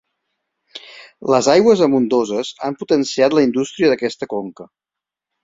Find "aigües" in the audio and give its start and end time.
1.53-1.83